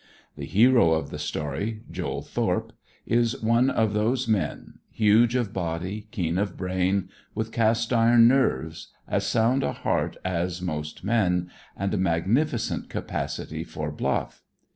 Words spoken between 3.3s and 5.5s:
one of those men, huge